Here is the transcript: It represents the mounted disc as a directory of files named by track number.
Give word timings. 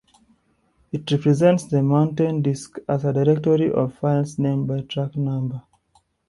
It 0.91 1.11
represents 1.11 1.65
the 1.65 1.83
mounted 1.83 2.41
disc 2.41 2.79
as 2.89 3.05
a 3.05 3.13
directory 3.13 3.71
of 3.71 3.93
files 3.93 4.39
named 4.39 4.65
by 4.67 4.81
track 4.81 5.15
number. 5.15 5.61